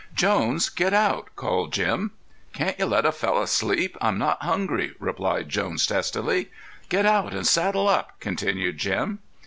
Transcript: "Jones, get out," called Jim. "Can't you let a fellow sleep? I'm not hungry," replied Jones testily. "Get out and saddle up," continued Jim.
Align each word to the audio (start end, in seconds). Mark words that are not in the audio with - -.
"Jones, 0.15 0.69
get 0.69 0.95
out," 0.95 1.29
called 1.35 1.71
Jim. 1.71 2.09
"Can't 2.53 2.79
you 2.79 2.87
let 2.87 3.05
a 3.05 3.11
fellow 3.11 3.45
sleep? 3.45 3.95
I'm 4.01 4.17
not 4.17 4.41
hungry," 4.41 4.93
replied 4.99 5.47
Jones 5.47 5.85
testily. 5.85 6.49
"Get 6.89 7.05
out 7.05 7.35
and 7.35 7.45
saddle 7.45 7.87
up," 7.87 8.19
continued 8.19 8.79
Jim. 8.79 9.19